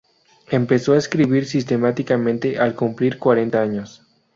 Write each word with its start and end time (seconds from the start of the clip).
Empezó 0.49 0.93
a 0.93 0.97
escribir 0.97 1.45
sistemáticamente 1.45 2.57
al 2.57 2.73
cumplir 2.73 3.19
cuarenta 3.19 3.61
años. 3.61 4.01